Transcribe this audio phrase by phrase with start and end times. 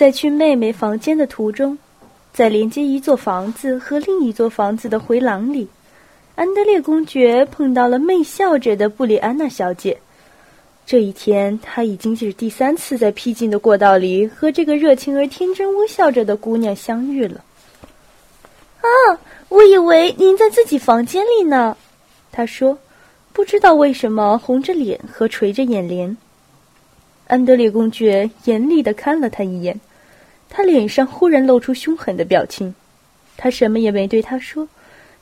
[0.00, 1.76] 在去妹妹房间的途中，
[2.32, 5.68] 在连接一座房子和另一座房子的回廊里，
[6.36, 9.94] 安德烈公爵碰到了媚笑着的布里安娜小姐。
[10.86, 17.44] 这一天，他已经是第三次在僻静的过道里和这个热情而天真微笑着的姑娘相遇了。
[18.80, 18.88] 啊，
[19.50, 21.76] 我以为您在自己房间里呢，
[22.32, 22.78] 他说，
[23.34, 26.16] 不知道为什么红着脸和垂着眼帘。
[27.26, 29.78] 安德烈公爵严厉的看了他一眼。
[30.52, 32.74] 他脸上忽然露出凶狠的表情，
[33.36, 34.68] 他什么也没对他说，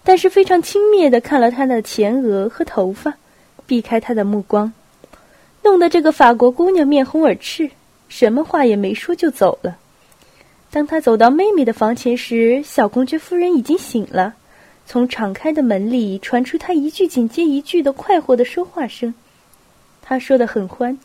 [0.02, 3.14] 但是非常轻蔑地看了他的前额和头发，
[3.66, 4.72] 避开他的目光，
[5.62, 7.70] 弄得这个法国姑娘面红耳赤，
[8.08, 9.76] 什么话也没说就走了。
[10.70, 14.34] 当他走到妹妹的房前时，小公爵夫人已经醒了，
[14.86, 19.12] 从敞开的门里传出他一句紧接一句的快活的说话声，
[20.00, 20.98] 他说的很欢，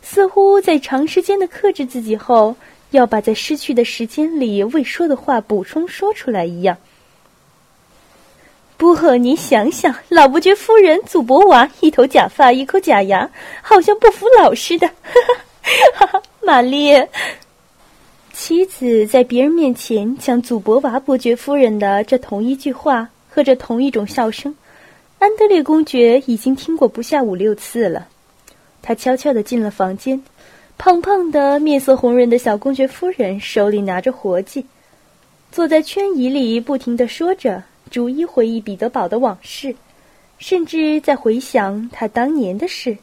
[0.00, 2.56] 似乎在长时间的克制自己后。
[2.90, 6.76] 要把在失去的时间里未说的话补充说出来一样。
[8.76, 13.30] 不和你想想，老伯爵夫人祖博娃一头假发，一口假牙，
[13.62, 14.86] 好像不服老似的。
[14.86, 14.94] 哈
[15.94, 16.92] 哈，哈哈玛丽，
[18.34, 24.54] 妻子在别人面前讲祖博娃伯爵夫人的这同一句话和这同一种笑声，
[25.18, 28.06] 安德烈公爵已经听过不下五六次了。
[28.82, 30.22] 他悄悄地进了房间。
[30.78, 34.64] 胖胖的、面色红润的小公爵夫人手里拿着活计，
[35.50, 39.74] 坐在圈椅里，不停地说着，逐一回忆彼得堡的往事，
[40.38, 42.96] 甚至在回想他当年的事。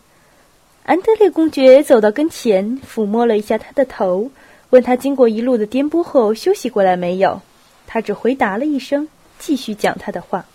[0.83, 4.29] 安德烈公爵走到跟前，抚摸了一下他的头，
[4.69, 7.41] 问他经过一路的颠簸后休息过来没有。
[7.87, 9.07] 他只回答了一声，
[9.39, 10.45] 继续讲他的话。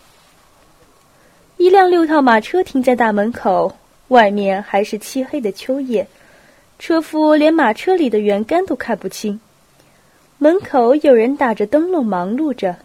[1.56, 3.76] 一辆六套马车停在大门口，
[4.08, 6.06] 外面还是漆黑的秋夜。
[6.78, 9.40] 车夫连马车里的圆杆都看不清，
[10.38, 12.76] 门口有人打着灯笼忙碌着，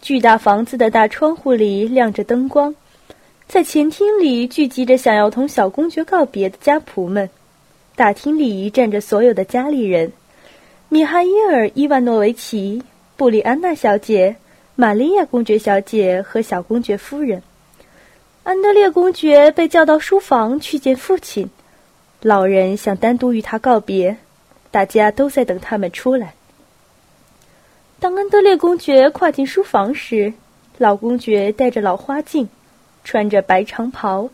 [0.00, 2.74] 巨大房子的大窗户里亮着灯光，
[3.46, 7.28] 在前厅里聚集着想要同小公爵告别的家仆们，
[7.94, 10.12] 大厅里站着所有的家里人：
[10.88, 12.82] 米哈伊尔·伊万诺维奇、
[13.16, 14.36] 布里安娜小姐、
[14.74, 17.42] 玛利亚公爵小姐和小公爵夫人。
[18.42, 21.50] 安德烈公爵被叫到书房去见父亲。
[22.24, 24.16] 老人想单独与他告别，
[24.70, 26.32] 大家都在等他们出来。
[28.00, 30.32] 当安德烈公爵跨进书房时，
[30.78, 32.48] 老公爵戴着老花镜，
[33.04, 34.30] 穿着白长袍。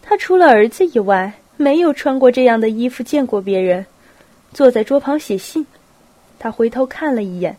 [0.00, 3.84] 他除了儿子以外，没有穿过这样的衣服见过别人。
[4.52, 5.66] 坐在桌旁写信，
[6.38, 7.56] 他回头看了一眼，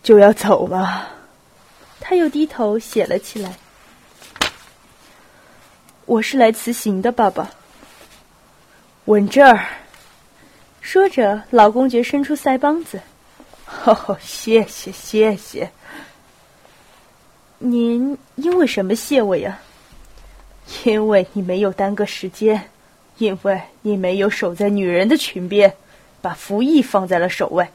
[0.00, 1.08] 就要走了。
[1.98, 3.56] 他又低头写了起来
[6.06, 7.50] ：“我是来辞行的，爸爸。”
[9.10, 9.66] 吻这儿。
[10.80, 13.00] 说着，老公爵伸出腮帮子。
[13.84, 15.68] 哦，谢谢，谢谢。
[17.58, 19.58] 您因为什么谢我呀？
[20.84, 22.70] 因为你没有耽搁时间，
[23.18, 25.74] 因为你没有守在女人的裙边，
[26.22, 27.66] 把服役放在了首位。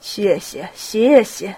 [0.00, 1.56] 谢谢，谢谢。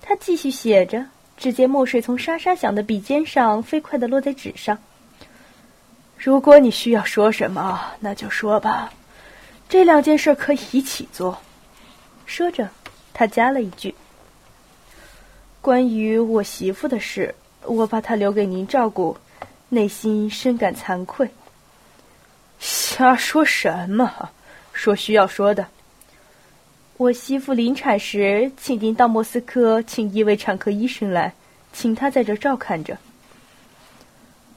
[0.00, 1.04] 他继续写着，
[1.36, 4.78] 只见墨水从沙沙响的笔尖上飞快的落在纸上。
[6.24, 8.92] 如果你需要说什么，那就说吧。
[9.68, 11.36] 这两件事可以一起做。
[12.26, 12.68] 说着，
[13.12, 13.92] 他加了一句
[15.60, 17.34] ：“关于我媳妇的事，
[17.64, 19.16] 我把她留给您照顾，
[19.68, 21.28] 内心深感惭愧。”
[22.60, 24.30] 瞎说什么？
[24.72, 25.66] 说需要说的。
[26.98, 31.34] 我媳妇临产时，请您到莫斯科请一位产科医生来，
[31.72, 32.96] 请他在这照看着。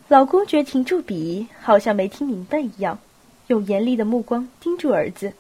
[0.08, 3.00] 老公爵停住笔，好像没听明白一样，
[3.48, 5.34] 用严厉的目光盯住儿子。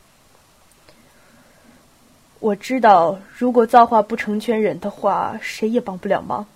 [2.39, 6.47] 我知道，如果造化不成全人的话，谁也帮不了忙。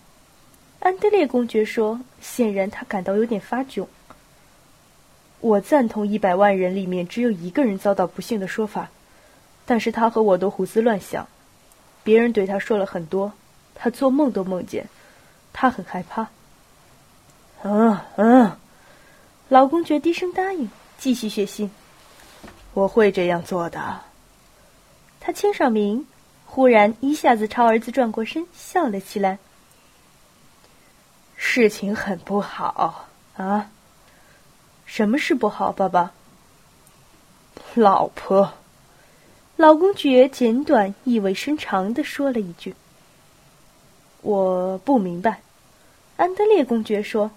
[0.79, 3.85] 安德烈公爵说，显然他感到有点发窘。
[5.39, 8.89] 我赞同一百万人里面只有一个人遭到不幸的说法，
[9.67, 11.27] 但是他和我都胡思乱想，
[12.03, 13.33] 别人对他说了很多，
[13.75, 14.88] 他做梦都梦见，
[15.53, 16.29] 他很害怕。
[17.61, 18.57] 嗯嗯，
[19.50, 21.69] 老公爵低声答应，继续写信。
[22.73, 24.00] 我会这样做的。
[25.19, 26.07] 他签上名，
[26.45, 29.39] 忽然一下子朝儿子转过身，笑了起来。
[31.35, 33.69] 事情很不好啊！
[34.85, 36.13] 什么事不好，爸爸？
[37.73, 38.53] 老婆。
[39.57, 42.73] 老公爵简短意味深长的说了一句
[44.23, 45.41] ：“我不明白。”
[46.15, 47.29] 安德烈公爵说。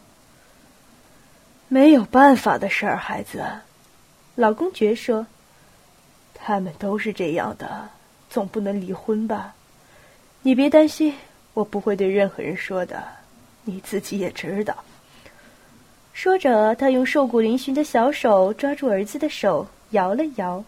[1.72, 3.42] 没有办法的事儿，孩子。
[4.34, 5.26] 老公爵说
[6.36, 7.88] ：“他们都是这样的，
[8.28, 9.54] 总不能离婚吧？
[10.42, 11.14] 你别担心，
[11.54, 13.02] 我不会对任何人说的，
[13.64, 14.84] 你自己也知道。
[16.12, 20.62] 说着，他用瘦骨嶙峋的小手抓住儿子的手，摇了摇，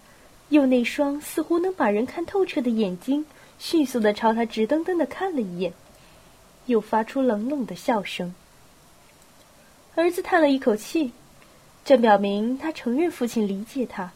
[0.49, 3.27] 用那双似乎能把人看透彻的眼睛，
[3.59, 5.71] 迅速的朝他直瞪瞪的看了一眼，
[6.65, 8.35] 又发出冷冷的笑声。
[9.97, 11.13] 儿子叹了一口气，
[11.85, 14.11] 这表明他承认父亲理解他。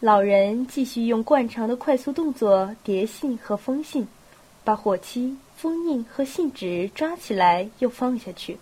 [0.00, 4.08] 老人继续用惯常的快速动作叠信和封信，
[4.64, 8.58] 把火漆、封印和信纸抓起来又放下去。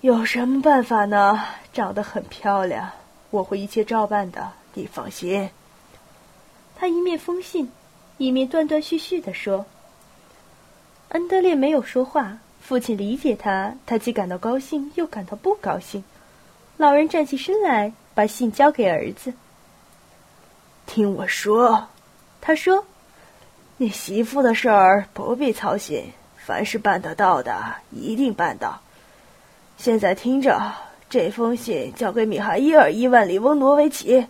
[0.00, 1.44] 有什么办法呢？
[1.72, 2.90] 长得很漂亮，
[3.30, 5.48] 我会一切照办的，你放心。
[6.74, 7.70] 他一面封信，
[8.18, 9.64] 一面断断续续地说。
[11.10, 16.04] 安德烈没有说话，父亲理解他，他既感到高兴，又感到不高兴。
[16.76, 19.34] 老人站起身来，把信交给儿子。
[20.86, 21.88] 听我说，
[22.40, 22.86] 他说
[23.76, 28.80] ：“你媳妇的事儿不必操心，凡是办得到的，一定办到。”
[29.76, 30.72] 现在听着，
[31.10, 34.26] 这封信交给米哈伊尔·伊万里翁诺维奇。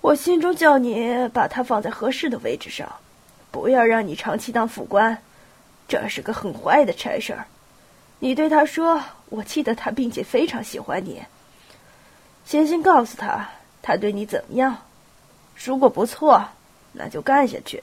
[0.00, 2.88] 我心中叫你把它放在合适的位置上，
[3.50, 5.18] 不要让你长期当副官，
[5.90, 7.46] 这是个很坏的差事儿。
[8.20, 11.20] 你对他说：“我记得他，并且非常喜欢你。”
[12.46, 13.50] 先先告诉他，
[13.82, 14.78] 他对你怎么样？
[15.56, 16.48] 如果不错，
[16.92, 17.82] 那就干下去。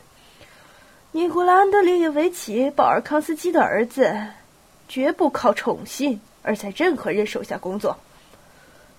[1.12, 4.15] 尼古拉·安德烈耶维奇·保尔康斯基的儿子，
[4.88, 6.21] 绝不靠宠信。
[6.44, 7.98] 而在任何人手下工作。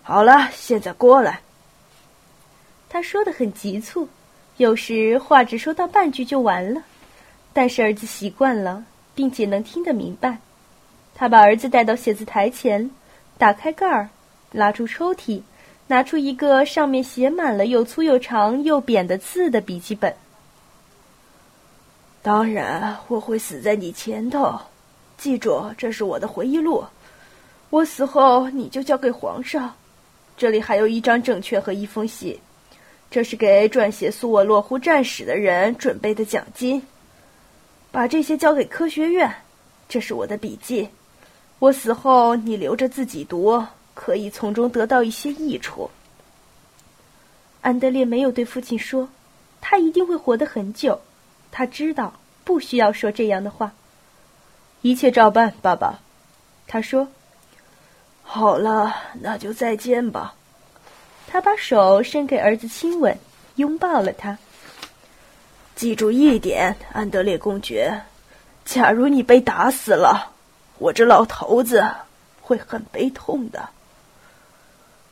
[0.02, 1.40] 好了，现在过来。
[2.90, 4.06] 他说的很急促，
[4.58, 6.82] 有时话只说到半句就完了。
[7.54, 8.84] 但是儿子习惯了，
[9.18, 10.38] 并且能听得明白。
[11.16, 12.88] 他把儿子带到写字台前，
[13.36, 14.10] 打开盖儿，
[14.52, 15.42] 拉出抽屉，
[15.88, 20.14] 拿出一个上面写满了又粗又长又扁的字的笔记本。
[22.22, 24.56] 当然，我会死在你前头。
[25.16, 26.84] 记住，这是我的回忆录。
[27.70, 29.74] 我死后，你就交给皇上。
[30.36, 32.38] 这里还有一张证券和一封信，
[33.10, 36.80] 这是给撰写苏沃洛夫战史的人准备的奖金。
[37.90, 39.32] 把这些交给科学院。
[39.88, 40.88] 这是我的笔记。
[41.58, 43.64] 我死后，你留着自己读，
[43.94, 45.90] 可以从中得到一些益处。
[47.60, 49.08] 安德烈没有对父亲说，
[49.60, 51.00] 他一定会活得很久。
[51.50, 52.12] 他知道
[52.44, 53.72] 不需要说这样的话。
[54.82, 55.98] 一切照办，爸爸。
[56.66, 57.08] 他说。
[58.22, 60.34] 好了，那就再见吧。
[61.26, 63.18] 他把手伸给儿子亲吻，
[63.56, 64.38] 拥抱了他。
[65.78, 68.02] 记住一点，安德烈公爵，
[68.64, 70.32] 假如你被打死了，
[70.78, 71.88] 我这老头子
[72.40, 73.68] 会很悲痛的。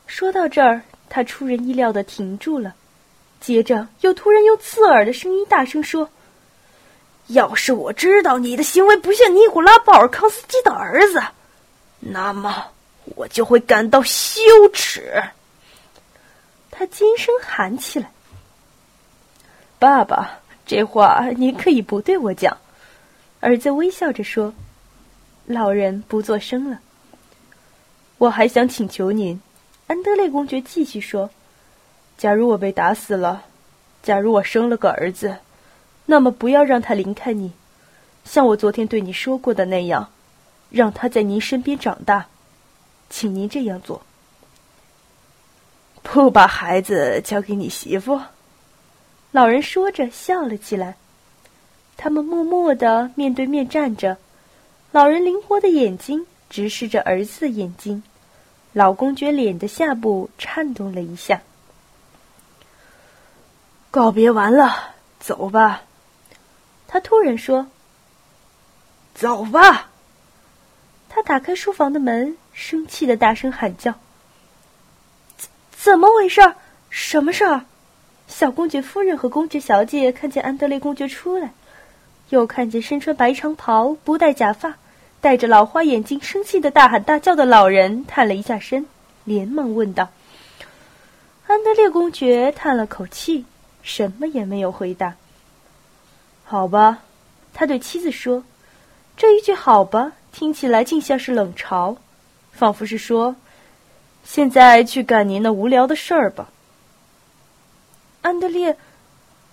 [0.07, 2.75] 说到这儿，他出人意料的停住了，
[3.39, 6.09] 接着又突然用刺耳的声音大声说
[7.27, 11.23] ：“要是我知道你的行为不像尼古拉·鲍尔康斯基的儿子，
[12.01, 12.65] 那么……”
[13.15, 14.41] 我就会感到羞
[14.73, 15.23] 耻。
[16.71, 18.11] 他尖声喊起来
[19.79, 22.55] ：“爸爸，这话您可以不对我讲。”
[23.41, 24.53] 儿子微笑着说
[25.47, 26.79] ：“老人不作声了。”
[28.19, 29.39] 我还想请求您，
[29.87, 31.29] 安德烈公爵继续说
[32.17, 33.43] ：“假如我被打死了，
[34.03, 35.37] 假如我生了个儿子，
[36.05, 37.51] 那么不要让他离开你，
[38.25, 40.09] 像我昨天对你说过的那样，
[40.69, 42.27] 让他在您身边长大。”
[43.09, 44.01] 请您这样做，
[46.03, 48.19] 不把孩子交给你媳妇。
[49.31, 50.95] 老人说着笑了起来。
[51.95, 54.17] 他们默默的面对面站着，
[54.91, 58.03] 老人灵活的眼睛直视着儿子的眼睛，
[58.71, 61.41] 老公爵脸的下部颤动了一下。
[63.89, 65.81] 告别完了，走吧。
[66.87, 67.67] 他突然说
[69.15, 69.89] ：“走吧。”
[71.09, 72.37] 他打开书房的门。
[72.53, 73.93] 生气的大声喊叫
[75.37, 76.41] ：“怎怎么回事？
[76.89, 77.65] 什么事儿？”
[78.27, 81.53] 小公爵夫人和公爵小姐看见安德烈公爵出来，
[82.29, 84.75] 又看见身穿白长袍、不戴假发、
[85.21, 88.85] 戴着老花眼镜、生气的大喊大叫的老人，探了一下身，
[89.23, 90.09] 连忙问道
[91.47, 93.45] ：“安德烈公爵叹了口气，
[93.81, 95.15] 什么也没有回答。
[96.43, 96.99] ”“好吧。”
[97.53, 98.43] 他对妻子说
[99.17, 101.95] ，“这一句‘好吧’听起来竟像是冷嘲。”
[102.51, 103.35] 仿佛是说
[104.23, 106.49] ：“现在去干您那无聊的事儿吧。”
[108.27, 108.77] 安德烈，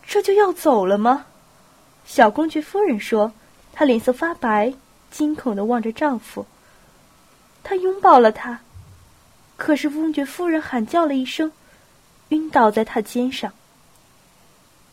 [0.05, 1.27] 这就要走了吗？
[2.05, 3.33] 小公爵夫人说，
[3.73, 4.75] 她脸色发白，
[5.13, 6.45] 惊恐的望着丈夫。
[7.63, 8.63] 她拥抱了他，
[9.57, 11.53] 可是公爵夫人喊叫了一声
[12.31, 13.53] ：“晕倒在他肩上。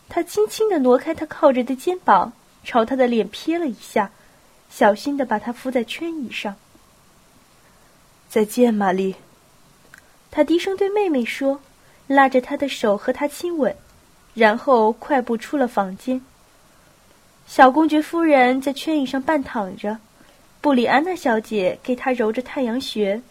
[0.09, 2.33] 他轻轻的挪开他靠着的肩膀，
[2.63, 4.11] 朝他的脸瞥了一下，
[4.69, 6.55] 小心的把他扶在圈椅上。
[8.29, 9.15] 再见，玛丽。
[10.29, 11.59] 他低声对妹妹说，
[12.13, 13.73] 拉着她的手和她亲吻，
[14.33, 16.21] 然后快步出了房间。
[17.47, 19.97] 小公爵夫人在圈椅上半躺着，
[20.59, 23.21] 布里安娜小姐给她揉着太阳穴，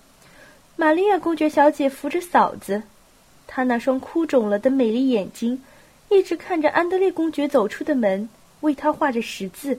[0.77, 2.83] 玛利亚公爵小姐扶着嫂子，
[3.47, 5.63] 她那双哭肿了的美丽眼睛
[6.09, 8.29] 一直看着安德烈公爵走出的门，
[8.61, 9.79] 为他画着十字。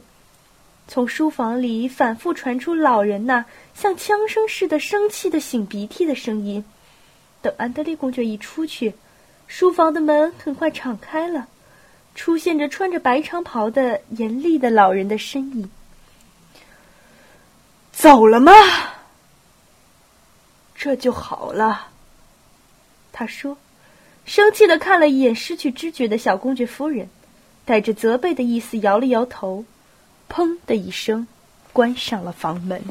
[0.88, 6.63] 从书房里反复传出老人那像枪声似的生气的擤鼻涕的声音。
[7.41, 8.93] 等安德烈公爵一出去，
[9.48, 11.48] 书房的门很快敞开了。
[12.13, 15.71] 出现着穿着白长袍的严厉的老人的身影。
[17.93, 18.51] 走了吗？
[20.75, 21.88] 这就好了。
[23.13, 23.57] 他说，
[24.25, 27.10] 生气的看了一眼失去知觉的小公爵夫人，
[27.63, 29.63] 带着责备的意思摇了摇头，
[30.29, 31.27] 砰的一声，
[31.71, 32.83] 关上了房门。